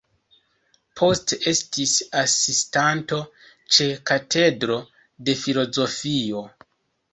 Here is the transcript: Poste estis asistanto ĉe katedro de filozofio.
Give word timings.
Poste 1.01 1.37
estis 1.51 1.93
asistanto 2.21 3.21
ĉe 3.77 3.89
katedro 4.13 4.81
de 5.29 5.39
filozofio. 5.45 6.45